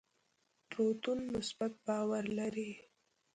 پروتون 0.69 1.19
مثبت 1.33 1.71
بار 1.85 2.23
لري. 2.37 2.71